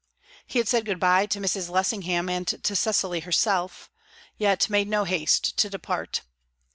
He 0.47 0.57
had 0.57 0.67
said 0.67 0.85
good 0.87 0.99
bye 0.99 1.27
to 1.27 1.39
Mrs. 1.39 1.69
Lessingham 1.69 2.27
and 2.27 2.47
to 2.47 2.75
Cecily 2.75 3.19
herself, 3.19 3.91
yet 4.35 4.67
made 4.67 4.87
no 4.87 5.03
haste 5.03 5.55
to 5.57 5.69
depart. 5.69 6.21